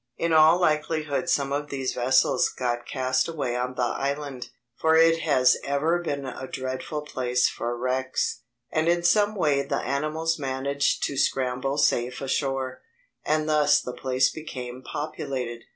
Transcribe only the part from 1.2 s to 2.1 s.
some of these